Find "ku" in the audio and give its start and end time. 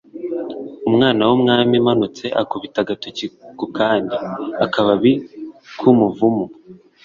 3.57-3.65